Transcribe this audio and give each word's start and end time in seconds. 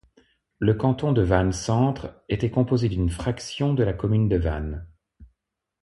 Le 0.57 0.73
canton 0.73 1.11
de 1.11 1.21
Vannes-Centre 1.21 2.23
était 2.27 2.49
composé 2.49 2.89
d’une 2.89 3.11
fraction 3.11 3.75
de 3.75 3.83
la 3.83 3.93
commune 3.93 4.29
de 4.29 4.35
Vannes. 4.37 4.87